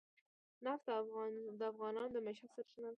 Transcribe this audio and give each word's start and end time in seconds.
نفت 0.65 0.87
د 1.59 1.61
افغانانو 1.71 2.13
د 2.13 2.17
معیشت 2.25 2.49
سرچینه 2.55 2.83
ده. 2.87 2.89